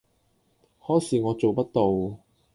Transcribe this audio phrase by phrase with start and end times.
[0.79, 2.17] 可是我做不到